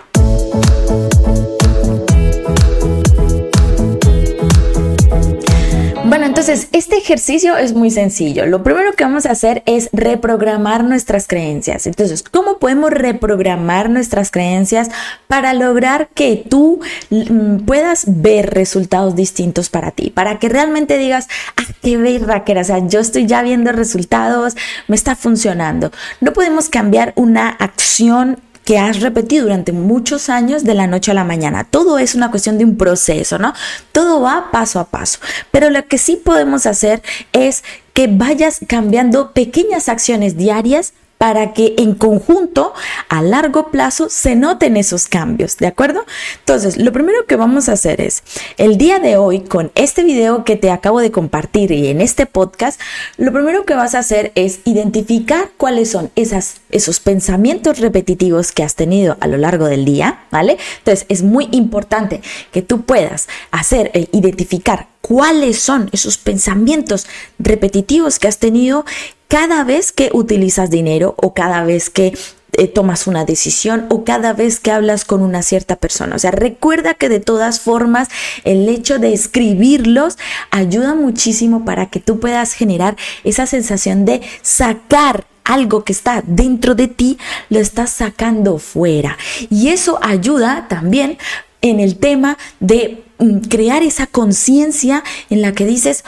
Entonces 6.43 6.71
este 6.73 6.97
ejercicio 6.97 7.57
es 7.57 7.73
muy 7.73 7.89
sencillo. 7.93 8.47
Lo 8.47 8.65
primero 8.65 8.95
que 8.95 9.05
vamos 9.05 9.27
a 9.27 9.31
hacer 9.31 9.63
es 9.65 9.89
reprogramar 9.93 10.83
nuestras 10.83 11.29
creencias. 11.29 11.87
Entonces, 11.87 12.25
¿cómo 12.25 12.59
podemos 12.59 12.91
reprogramar 12.91 13.89
nuestras 13.89 14.33
creencias 14.33 14.89
para 15.29 15.55
lograr 15.55 16.09
que 16.15 16.45
tú 16.51 16.81
mm, 17.11 17.59
puedas 17.59 18.07
ver 18.09 18.51
resultados 18.51 19.15
distintos 19.15 19.71
para 19.71 19.93
ti? 19.93 20.11
Para 20.11 20.41
que 20.41 20.49
realmente 20.49 20.99
digas, 20.99 21.29
ah, 21.57 21.73
qué 21.81 21.97
berraquera, 21.97 22.63
o 22.63 22.65
sea, 22.65 22.89
yo 22.89 22.99
estoy 22.99 23.27
ya 23.27 23.43
viendo 23.43 23.71
resultados, 23.71 24.57
me 24.89 24.97
está 24.97 25.15
funcionando. 25.15 25.93
No 26.21 26.33
podemos 26.33 26.69
cambiar 26.69 27.13
una 27.15 27.51
acción 27.51 28.39
que 28.65 28.79
has 28.79 29.01
repetido 29.01 29.45
durante 29.45 29.73
muchos 29.73 30.29
años 30.29 30.65
de 30.65 30.75
la 30.75 30.87
noche 30.87 31.11
a 31.11 31.15
la 31.15 31.25
mañana. 31.25 31.65
Todo 31.65 31.99
es 31.99 32.15
una 32.15 32.31
cuestión 32.31 32.59
de 32.59 32.65
un 32.65 32.77
proceso, 32.77 33.39
¿no? 33.39 33.53
Todo 33.93 34.21
va 34.21 34.51
paso 34.51 34.81
a 34.81 34.85
paso. 34.85 35.19
Pero 35.51 35.71
lo 35.71 35.87
que 35.87 35.99
sí 35.99 36.17
podemos 36.17 36.67
hacer 36.67 37.03
es 37.33 37.65
que 37.93 38.07
vayas 38.07 38.61
cambiando 38.67 39.33
pequeñas 39.33 39.89
acciones 39.89 40.37
diarias 40.37 40.93
para 41.23 41.53
que 41.53 41.77
en 41.79 41.95
conjunto 41.95 42.73
a 43.09 43.23
largo 43.23 43.71
plazo 43.71 44.09
se 44.11 44.35
noten 44.35 44.77
esos 44.77 45.07
cambios, 45.07 45.57
¿de 45.57 45.69
acuerdo? 45.69 46.05
Entonces, 46.41 46.79
lo 46.79 46.91
primero 46.91 47.27
que 47.29 47.37
vamos 47.37 47.69
a 47.69 47.75
hacer 47.75 48.01
es, 48.01 48.25
el 48.57 48.77
día 48.77 48.99
de 48.99 49.17
hoy, 49.17 49.39
con 49.39 49.71
este 49.77 50.03
video 50.03 50.43
que 50.45 50.57
te 50.57 50.73
acabo 50.73 50.99
de 50.99 51.13
compartir 51.13 51.71
y 51.71 51.87
en 51.87 52.01
este 52.01 52.27
podcast, 52.27 52.81
lo 53.19 53.33
primero 53.33 53.65
que 53.65 53.75
vas 53.75 53.95
a 53.95 54.01
hacer 54.01 54.33
es 54.35 54.63
identificar 54.65 55.51
cuáles 55.59 55.93
son 55.93 56.11
esos 56.17 56.99
pensamientos 56.99 57.79
repetitivos 57.79 58.51
que 58.51 58.65
has 58.65 58.75
tenido 58.75 59.17
a 59.21 59.29
lo 59.29 59.37
largo 59.37 59.67
del 59.67 59.85
día, 59.85 60.25
¿vale? 60.33 60.59
Entonces, 60.79 61.07
es 61.09 61.23
muy 61.23 61.47
importante 61.53 62.21
que 62.51 62.63
tú 62.63 62.83
puedas 62.83 63.29
hacer, 63.53 63.93
eh, 63.95 64.09
identificar 64.11 64.89
cuáles 65.03 65.61
son 65.61 65.89
esos 65.93 66.17
pensamientos 66.19 67.07
repetitivos 67.39 68.19
que 68.19 68.29
has 68.29 68.39
tenido 68.39 68.85
cada 69.33 69.65
vez 69.65 69.93
que 69.93 70.11
utilizas 70.13 70.69
dinero 70.69 71.15
o 71.17 71.33
cada 71.33 71.65
vez 71.65 71.89
que 71.89 72.13
eh, 72.53 72.69
tomas 72.69 73.07
una 73.07 73.25
decisión 73.25 73.87
o 73.89 74.05
cada 74.05 74.35
vez 74.35 74.61
que 74.61 74.71
hablas 74.71 75.07
con 75.07 75.23
una 75.23 75.41
cierta 75.41 75.77
persona. 75.77 76.17
O 76.17 76.19
sea, 76.19 76.33
recuerda 76.33 76.93
que 76.93 77.09
de 77.09 77.19
todas 77.19 77.59
formas 77.59 78.09
el 78.45 78.69
hecho 78.69 78.99
de 78.99 79.15
escribirlos 79.15 80.19
ayuda 80.51 80.95
muchísimo 80.95 81.65
para 81.65 81.87
que 81.87 81.99
tú 81.99 82.21
puedas 82.21 82.53
generar 82.53 82.95
esa 83.25 83.47
sensación 83.47 84.05
de 84.05 84.21
sacar 84.43 85.25
algo 85.45 85.83
que 85.83 85.95
está 85.95 86.23
dentro 86.27 86.75
de 86.75 86.89
ti, 86.89 87.17
lo 87.49 87.59
estás 87.59 87.89
sacando 87.89 88.59
fuera. 88.59 89.17
Y 89.49 89.69
eso 89.69 89.99
ayuda 90.03 90.67
también 90.69 91.17
en 91.63 91.81
el 91.81 91.97
tema 91.97 92.37
de 92.61 93.03
mm, 93.19 93.39
crear 93.49 93.83
esa 93.83 94.07
conciencia 94.07 95.03
en 95.31 95.41
la 95.41 95.53
que 95.53 95.65
dices, 95.65 96.05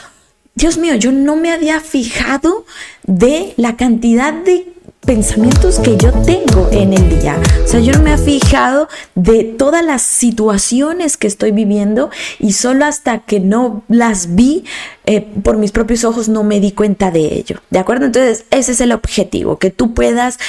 Dios 0.55 0.77
mío, 0.77 0.95
yo 0.95 1.11
no 1.11 1.35
me 1.35 1.51
había 1.51 1.81
fijado 1.81 2.65
de 3.03 3.53
la 3.57 3.75
cantidad 3.75 4.33
de 4.33 4.73
pensamientos 5.05 5.79
que 5.79 5.97
yo 5.97 6.13
tengo 6.23 6.69
en 6.71 6.93
el 6.93 7.19
día. 7.19 7.37
O 7.63 7.67
sea, 7.67 7.81
yo 7.81 7.91
no 7.91 8.01
me 8.01 8.13
he 8.13 8.17
fijado 8.17 8.87
de 9.15 9.43
todas 9.43 9.83
las 9.83 10.01
situaciones 10.01 11.17
que 11.17 11.27
estoy 11.27 11.51
viviendo 11.51 12.09
y 12.39 12.53
solo 12.53 12.85
hasta 12.85 13.19
que 13.19 13.41
no 13.41 13.83
las 13.89 14.35
vi 14.35 14.63
eh, 15.05 15.27
por 15.43 15.57
mis 15.57 15.73
propios 15.73 16.05
ojos 16.05 16.29
no 16.29 16.45
me 16.45 16.61
di 16.61 16.71
cuenta 16.71 17.11
de 17.11 17.35
ello. 17.35 17.61
¿De 17.69 17.79
acuerdo? 17.79 18.05
Entonces, 18.05 18.45
ese 18.49 18.71
es 18.71 18.79
el 18.79 18.93
objetivo, 18.93 19.59
que 19.59 19.71
tú 19.71 19.93
puedas 19.93 20.39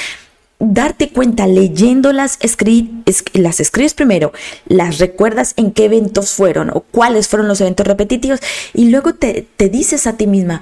darte 0.59 1.09
cuenta 1.09 1.47
leyéndolas, 1.47 2.39
las 3.33 3.59
escribes 3.59 3.93
primero, 3.93 4.31
las 4.67 4.97
recuerdas 4.97 5.53
en 5.55 5.71
qué 5.71 5.85
eventos 5.85 6.31
fueron 6.31 6.69
o 6.71 6.81
cuáles 6.81 7.27
fueron 7.27 7.47
los 7.47 7.61
eventos 7.61 7.85
repetitivos 7.85 8.39
y 8.73 8.89
luego 8.89 9.13
te, 9.13 9.47
te 9.55 9.69
dices 9.69 10.07
a 10.07 10.13
ti 10.13 10.27
misma, 10.27 10.61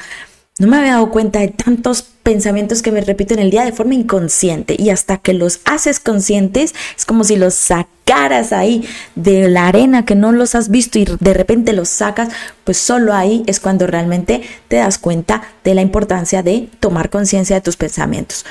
no 0.58 0.68
me 0.68 0.78
había 0.78 0.94
dado 0.94 1.10
cuenta 1.10 1.40
de 1.40 1.50
tantos 1.50 2.04
pensamientos 2.24 2.82
que 2.82 2.94
me 2.94 3.02
repito 3.02 3.34
en 3.34 3.42
el 3.42 3.52
día 3.52 3.66
de 3.66 3.74
forma 3.74 3.94
inconsciente 3.94 4.76
y 4.80 4.90
hasta 4.90 5.18
que 5.18 5.34
los 5.34 5.60
haces 5.66 6.00
conscientes 6.00 6.74
es 6.98 7.06
como 7.06 7.26
si 7.26 7.36
los 7.36 7.56
sacaras 7.56 8.54
ahí 8.54 8.88
de 9.16 9.50
la 9.50 9.68
arena 9.68 10.06
que 10.06 10.16
no 10.16 10.32
los 10.32 10.56
has 10.56 10.70
visto 10.70 10.98
y 10.98 11.06
de 11.20 11.34
repente 11.34 11.74
los 11.74 11.90
sacas, 11.90 12.30
pues 12.64 12.78
solo 12.78 13.14
ahí 13.14 13.44
es 13.48 13.60
cuando 13.60 13.86
realmente 13.86 14.44
te 14.70 14.78
das 14.78 14.98
cuenta 14.98 15.44
de 15.66 15.76
la 15.76 15.82
importancia 15.82 16.42
de 16.42 16.70
tomar 16.80 17.10
conciencia 17.10 17.58
de 17.58 17.62
tus 17.62 17.76
pensamientos. 17.76 18.46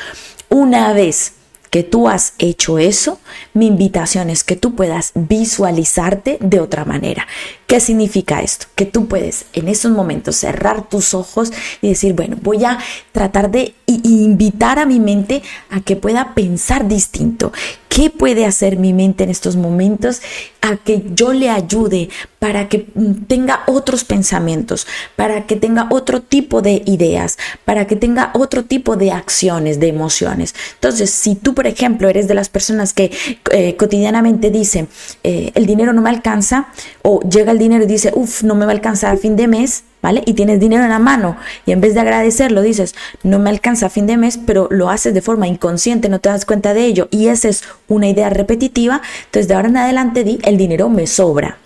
Una 0.55 0.93
vez 0.93 1.33
que 1.69 1.83
tú 1.83 2.09
has 2.09 2.35
hecho 2.39 2.79
eso, 2.79 3.19
mi 3.55 3.67
invitación 3.67 4.31
es 4.31 4.45
que 4.45 4.55
tú 4.55 4.77
puedas 4.77 5.11
visualizarte 5.17 6.39
de 6.41 6.61
otra 6.61 6.85
manera. 6.85 7.27
¿Qué 7.67 7.81
significa 7.81 8.43
esto? 8.43 8.67
Que 8.75 8.85
tú 8.85 9.07
puedes 9.07 9.47
en 9.53 9.69
esos 9.69 9.91
momentos 9.91 10.37
cerrar 10.37 10.89
tus 10.89 11.15
ojos 11.15 11.53
y 11.81 11.89
decir, 11.89 12.13
bueno, 12.13 12.37
voy 12.43 12.65
a 12.65 12.79
tratar 13.13 13.51
de 13.51 13.75
invitar 13.87 14.79
a 14.79 14.87
mi 14.87 15.01
mente 15.01 15.43
a 15.71 15.81
que 15.81 15.97
pueda 15.97 16.35
pensar 16.35 16.89
distinto. 16.89 17.53
¿Qué 17.95 18.11
puede 18.11 18.45
hacer 18.45 18.77
mi 18.77 18.93
mente 18.93 19.23
en 19.23 19.31
estos 19.31 19.55
momentos 19.55 20.21
a 20.63 20.77
que 20.77 21.05
yo 21.15 21.33
le 21.33 21.49
ayude 21.49 22.09
para 22.41 22.69
que 22.69 22.89
mm, 22.93 23.27
tenga 23.29 23.63
otros 23.67 24.03
pensamientos, 24.03 24.89
para 25.15 25.47
que 25.47 25.55
tenga 25.55 25.87
otro 25.91 26.21
tipo 26.21 26.61
de 26.61 26.83
ideas, 26.87 27.39
para 27.65 27.87
que 27.87 27.95
tenga 27.95 28.33
otro 28.35 28.65
tipo 28.65 28.97
de 28.97 29.13
acciones, 29.13 29.79
de 29.79 29.87
emociones? 29.87 30.57
Entonces, 30.75 31.11
si 31.11 31.37
tú, 31.37 31.55
por 31.55 31.69
ejemplo, 31.69 32.09
eres 32.09 32.27
de 32.27 32.35
las 32.35 32.49
personas 32.49 32.93
que 32.93 33.13
eh, 33.53 33.77
cotidianamente 33.77 34.51
dicen, 34.51 34.89
eh, 35.23 35.53
el 35.55 35.65
dinero 35.65 35.93
no 35.93 36.03
me 36.03 36.11
alcanza, 36.11 36.71
o 37.03 37.21
llega 37.21 37.53
el 37.55 37.59
dinero 37.59 37.85
y 37.85 37.87
dice, 37.87 38.13
uff, 38.15 38.43
no 38.43 38.55
me 38.55 38.67
va 38.67 38.73
a 38.73 38.75
alcanzar 38.75 39.15
a 39.15 39.17
fin 39.17 39.37
de 39.37 39.49
mes, 39.49 39.85
¿vale? 40.03 40.23
Y 40.27 40.35
tienes 40.35 40.61
dinero 40.61 40.85
en 40.85 40.91
la 40.91 40.99
mano 40.99 41.37
y 41.65 41.73
en 41.73 41.81
vez 41.81 41.95
de 41.95 42.01
agradecerlo 42.01 42.61
dices, 42.61 42.95
no 43.23 43.39
me 43.39 43.51
alcanza 43.51 43.87
a 43.87 43.91
fin 43.91 44.07
de 44.07 44.17
mes, 44.17 44.39
pero 44.39 44.69
lo 44.71 44.91
haces 44.91 45.15
de 45.15 45.23
forma 45.23 45.49
inconsciente, 45.49 46.09
no 46.09 46.21
te 46.21 46.29
das 46.29 46.45
cuenta 46.45 46.75
de 46.75 46.85
ello 46.85 47.09
y 47.11 47.29
esa 47.29 47.49
es 47.49 47.65
una 47.89 48.09
idea 48.09 48.29
repetitiva, 48.29 49.01
entonces 49.25 49.49
de 49.49 49.55
ahora 49.55 49.69
en 49.69 49.77
adelante 49.79 50.25
di, 50.25 50.39
el 50.43 50.59
dinero 50.59 50.89
me 50.91 51.07
sobra, 51.07 51.57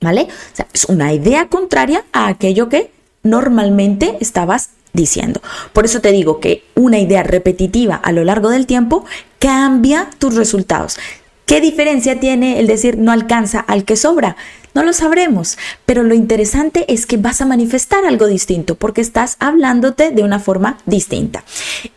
¿vale? 0.00 0.22
O 0.22 0.56
sea, 0.56 0.66
es 0.72 0.86
una 0.86 1.12
idea 1.12 1.46
contraria 1.48 2.04
a 2.12 2.26
aquello 2.26 2.68
que 2.68 2.90
normalmente 3.22 4.16
estabas 4.20 4.70
diciendo. 4.92 5.40
Por 5.72 5.84
eso 5.84 6.00
te 6.00 6.12
digo 6.12 6.40
que 6.40 6.64
una 6.74 6.98
idea 6.98 7.22
repetitiva 7.22 7.94
a 7.94 8.12
lo 8.12 8.24
largo 8.24 8.50
del 8.50 8.66
tiempo 8.66 9.04
cambia 9.38 10.10
tus 10.18 10.34
resultados. 10.34 10.98
¿Qué 11.46 11.60
diferencia 11.60 12.20
tiene 12.20 12.60
el 12.60 12.68
decir 12.68 12.96
no 12.96 13.10
alcanza 13.10 13.58
al 13.58 13.84
que 13.84 13.96
sobra? 13.96 14.36
No 14.74 14.84
lo 14.84 14.92
sabremos, 14.92 15.58
pero 15.84 16.02
lo 16.02 16.14
interesante 16.14 16.92
es 16.92 17.06
que 17.06 17.16
vas 17.16 17.40
a 17.40 17.46
manifestar 17.46 18.04
algo 18.04 18.26
distinto 18.26 18.76
porque 18.76 19.00
estás 19.00 19.36
hablándote 19.40 20.10
de 20.10 20.22
una 20.22 20.38
forma 20.38 20.78
distinta. 20.86 21.44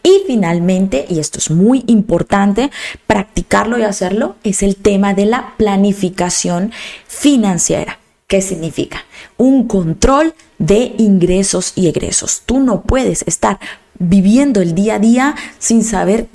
Y 0.01 0.23
finalmente, 0.25 1.05
y 1.09 1.19
esto 1.19 1.37
es 1.37 1.51
muy 1.51 1.83
importante, 1.87 2.71
practicarlo 3.05 3.77
y 3.77 3.83
hacerlo, 3.83 4.35
es 4.43 4.63
el 4.63 4.75
tema 4.75 5.13
de 5.13 5.25
la 5.25 5.53
planificación 5.57 6.71
financiera. 7.07 7.99
¿Qué 8.27 8.41
significa? 8.41 9.05
Un 9.37 9.67
control 9.67 10.33
de 10.57 10.95
ingresos 10.97 11.73
y 11.75 11.87
egresos. 11.87 12.41
Tú 12.45 12.59
no 12.59 12.81
puedes 12.81 13.23
estar 13.27 13.59
viviendo 13.99 14.61
el 14.61 14.73
día 14.73 14.95
a 14.95 14.99
día 14.99 15.35
sin 15.59 15.83
saber 15.83 16.27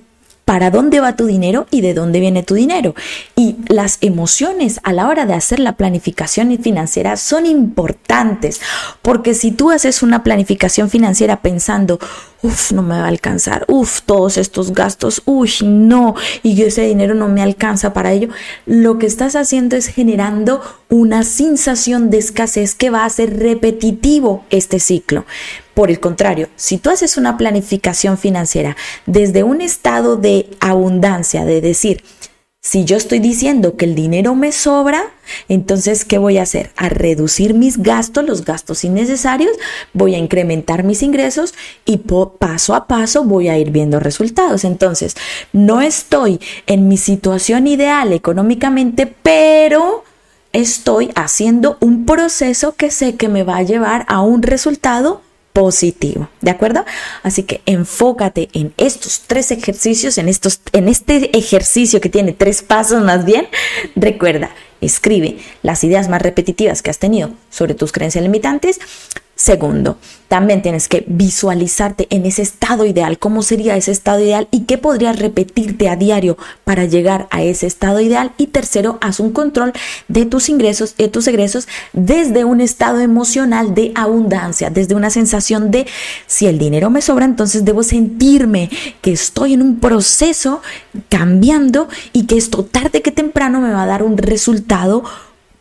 para 0.48 0.70
dónde 0.70 1.00
va 1.00 1.14
tu 1.14 1.26
dinero 1.26 1.66
y 1.70 1.82
de 1.82 1.92
dónde 1.92 2.20
viene 2.20 2.42
tu 2.42 2.54
dinero. 2.54 2.94
Y 3.36 3.56
las 3.68 3.98
emociones 4.00 4.80
a 4.82 4.94
la 4.94 5.06
hora 5.06 5.26
de 5.26 5.34
hacer 5.34 5.60
la 5.60 5.76
planificación 5.76 6.56
financiera 6.58 7.18
son 7.18 7.44
importantes, 7.44 8.62
porque 9.02 9.34
si 9.34 9.50
tú 9.50 9.70
haces 9.70 10.02
una 10.02 10.24
planificación 10.24 10.88
financiera 10.88 11.42
pensando, 11.42 11.98
uff, 12.40 12.72
no 12.72 12.82
me 12.82 12.98
va 12.98 13.04
a 13.04 13.08
alcanzar, 13.08 13.66
uff, 13.68 14.00
todos 14.06 14.38
estos 14.38 14.72
gastos, 14.72 15.20
uff, 15.26 15.60
no, 15.60 16.14
y 16.42 16.62
ese 16.62 16.86
dinero 16.86 17.14
no 17.14 17.28
me 17.28 17.42
alcanza 17.42 17.92
para 17.92 18.12
ello, 18.12 18.30
lo 18.64 18.98
que 18.98 19.04
estás 19.04 19.36
haciendo 19.36 19.76
es 19.76 19.88
generando 19.88 20.62
una 20.88 21.24
sensación 21.24 22.08
de 22.08 22.16
escasez 22.16 22.74
que 22.74 22.88
va 22.88 23.04
a 23.04 23.10
ser 23.10 23.38
repetitivo 23.38 24.46
este 24.48 24.80
ciclo. 24.80 25.26
Por 25.78 25.92
el 25.92 26.00
contrario, 26.00 26.48
si 26.56 26.78
tú 26.78 26.90
haces 26.90 27.16
una 27.18 27.36
planificación 27.36 28.18
financiera 28.18 28.76
desde 29.06 29.44
un 29.44 29.60
estado 29.60 30.16
de 30.16 30.50
abundancia, 30.58 31.44
de 31.44 31.60
decir, 31.60 32.02
si 32.60 32.84
yo 32.84 32.96
estoy 32.96 33.20
diciendo 33.20 33.76
que 33.76 33.84
el 33.84 33.94
dinero 33.94 34.34
me 34.34 34.50
sobra, 34.50 35.04
entonces, 35.48 36.04
¿qué 36.04 36.18
voy 36.18 36.38
a 36.38 36.42
hacer? 36.42 36.72
A 36.74 36.88
reducir 36.88 37.54
mis 37.54 37.80
gastos, 37.80 38.24
los 38.24 38.44
gastos 38.44 38.82
innecesarios, 38.82 39.52
voy 39.92 40.16
a 40.16 40.18
incrementar 40.18 40.82
mis 40.82 41.04
ingresos 41.04 41.54
y 41.84 41.98
paso 42.40 42.74
a 42.74 42.88
paso 42.88 43.22
voy 43.22 43.48
a 43.48 43.56
ir 43.56 43.70
viendo 43.70 44.00
resultados. 44.00 44.64
Entonces, 44.64 45.14
no 45.52 45.80
estoy 45.80 46.40
en 46.66 46.88
mi 46.88 46.96
situación 46.96 47.68
ideal 47.68 48.12
económicamente, 48.12 49.06
pero 49.06 50.02
estoy 50.52 51.12
haciendo 51.14 51.76
un 51.78 52.04
proceso 52.04 52.74
que 52.74 52.90
sé 52.90 53.14
que 53.14 53.28
me 53.28 53.44
va 53.44 53.58
a 53.58 53.62
llevar 53.62 54.06
a 54.08 54.22
un 54.22 54.42
resultado 54.42 55.22
positivo, 55.58 56.28
¿de 56.40 56.52
acuerdo? 56.52 56.84
Así 57.24 57.42
que 57.42 57.62
enfócate 57.66 58.48
en 58.52 58.72
estos 58.76 59.22
tres 59.26 59.50
ejercicios, 59.50 60.16
en 60.16 60.28
estos 60.28 60.60
en 60.72 60.86
este 60.86 61.36
ejercicio 61.36 62.00
que 62.00 62.08
tiene 62.08 62.32
tres 62.32 62.62
pasos 62.62 63.02
más 63.02 63.24
bien. 63.24 63.48
Recuerda, 63.96 64.50
escribe 64.80 65.38
las 65.64 65.82
ideas 65.82 66.08
más 66.08 66.22
repetitivas 66.22 66.80
que 66.80 66.90
has 66.90 67.00
tenido 67.00 67.30
sobre 67.50 67.74
tus 67.74 67.90
creencias 67.90 68.22
limitantes, 68.22 68.78
Segundo, 69.38 69.98
también 70.26 70.62
tienes 70.62 70.88
que 70.88 71.04
visualizarte 71.06 72.08
en 72.10 72.26
ese 72.26 72.42
estado 72.42 72.84
ideal, 72.84 73.20
cómo 73.20 73.44
sería 73.44 73.76
ese 73.76 73.92
estado 73.92 74.18
ideal 74.18 74.48
y 74.50 74.62
qué 74.62 74.78
podrías 74.78 75.16
repetirte 75.16 75.88
a 75.88 75.94
diario 75.94 76.36
para 76.64 76.86
llegar 76.86 77.28
a 77.30 77.44
ese 77.44 77.68
estado 77.68 78.00
ideal. 78.00 78.32
Y 78.36 78.48
tercero, 78.48 78.98
haz 79.00 79.20
un 79.20 79.30
control 79.30 79.72
de 80.08 80.26
tus 80.26 80.48
ingresos 80.48 80.96
y 80.98 81.06
tus 81.06 81.28
egresos 81.28 81.68
desde 81.92 82.44
un 82.44 82.60
estado 82.60 82.98
emocional 82.98 83.76
de 83.76 83.92
abundancia, 83.94 84.70
desde 84.70 84.96
una 84.96 85.08
sensación 85.08 85.70
de 85.70 85.86
si 86.26 86.48
el 86.48 86.58
dinero 86.58 86.90
me 86.90 87.00
sobra, 87.00 87.24
entonces 87.24 87.64
debo 87.64 87.84
sentirme 87.84 88.70
que 89.02 89.12
estoy 89.12 89.54
en 89.54 89.62
un 89.62 89.78
proceso 89.78 90.62
cambiando 91.08 91.88
y 92.12 92.26
que 92.26 92.36
esto 92.36 92.64
tarde 92.64 93.02
que 93.02 93.12
temprano 93.12 93.60
me 93.60 93.70
va 93.70 93.84
a 93.84 93.86
dar 93.86 94.02
un 94.02 94.18
resultado 94.18 95.04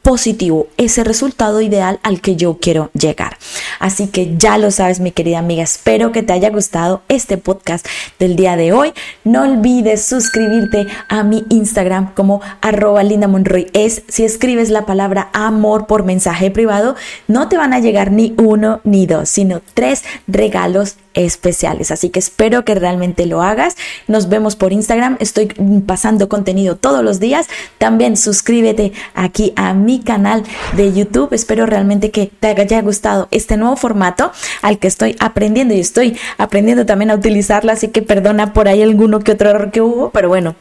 positivo, 0.08 0.68
ese 0.78 1.04
resultado 1.04 1.60
ideal 1.60 2.00
al 2.02 2.22
que 2.22 2.38
yo 2.38 2.60
quiero 2.62 2.90
llegar. 2.94 3.38
Así 3.78 4.08
que 4.08 4.38
ya 4.38 4.58
lo 4.58 4.72
sabes, 4.72 5.02
mi 5.02 5.12
querida 5.12 5.40
amiga, 5.40 5.64
espero 5.64 6.14
que 6.14 6.24
te 6.24 6.32
haya 6.32 6.50
gustado 6.50 7.02
este 7.10 7.38
podcast 7.38 7.86
del 8.18 8.38
día 8.38 8.56
de 8.56 8.72
hoy. 8.72 8.94
No 9.26 9.42
olvides 9.44 10.06
suscribirte 10.06 10.88
a 11.10 11.24
mi 11.24 11.44
Instagram 11.50 12.14
como 12.14 12.40
arroba 12.62 13.04
Linda 13.04 13.28
Monroy. 13.28 13.68
Es 13.74 14.04
si 14.08 14.24
escribes 14.24 14.70
la 14.70 14.86
palabra 14.86 15.30
amor 15.34 15.88
por 15.88 16.06
mensaje 16.06 16.52
privado, 16.52 16.96
no 17.28 17.50
te 17.50 17.58
van 17.58 17.74
a 17.74 17.80
llegar 17.80 18.14
ni 18.14 18.34
uno 18.38 18.80
ni 18.86 19.08
dos, 19.08 19.28
sino 19.28 19.62
tres 19.74 20.06
regalos 20.26 20.96
especiales. 21.18 21.92
Así 21.92 22.10
que 22.10 22.20
espero 22.20 22.64
que 22.64 22.76
realmente 22.76 23.26
lo 23.26 23.42
hagas. 23.42 23.76
Nos 24.08 24.30
vemos 24.30 24.56
por 24.56 24.72
Instagram. 24.72 25.18
Estoy 25.20 25.48
pasando 25.86 26.30
contenido 26.30 26.78
todos 26.78 27.04
los 27.04 27.20
días. 27.20 27.48
También 27.78 28.16
suscríbete 28.16 28.94
aquí 29.16 29.52
a 29.56 29.74
canal 30.00 30.44
de 30.76 30.94
YouTube. 30.94 31.34
Espero 31.34 31.66
realmente 31.66 32.12
que 32.12 32.28
te 32.28 32.48
haya 32.48 32.82
gustado 32.82 33.28
este 33.32 33.58
nuevo 33.58 33.76
formato 33.76 34.32
al 34.62 34.80
que 34.80 34.88
estoy 34.88 35.16
aprendiendo 35.20 35.74
y 35.74 35.80
estoy 35.80 36.18
aprendiendo 36.38 36.86
también 36.86 37.12
a 37.12 37.16
utilizarlo. 37.16 37.72
Así 37.72 37.90
que 37.90 38.02
perdona 38.02 38.54
por 38.54 38.68
ahí 38.68 38.82
alguno 38.82 39.20
que 39.20 39.34
otro 39.34 39.50
error 39.50 39.72
que 39.72 39.82
hubo, 39.82 40.12
pero 40.12 40.30
bueno, 40.30 40.56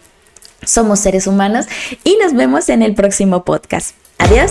somos 0.65 1.01
seres 1.01 1.27
humanos 1.27 1.67
y 2.05 2.17
nos 2.23 2.35
vemos 2.35 2.69
en 2.69 2.83
el 2.83 2.95
próximo 2.95 3.45
podcast. 3.45 3.95
Adiós. 4.19 4.51